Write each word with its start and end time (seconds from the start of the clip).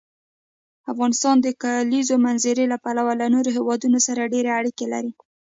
افغانستان 0.91 1.35
د 1.41 1.47
کلیزو 1.61 2.15
منظره 2.25 2.63
له 2.71 2.77
پلوه 2.83 3.13
له 3.21 3.25
نورو 3.33 3.49
هېوادونو 3.57 3.97
سره 4.07 4.31
ډېرې 4.33 4.49
اړیکې 4.59 4.85
لري. 4.93 5.11